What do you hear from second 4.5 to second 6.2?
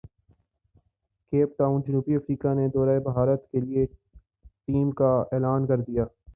team کا اعلان کردیا